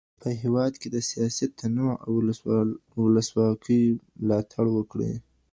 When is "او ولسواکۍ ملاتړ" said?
2.05-4.65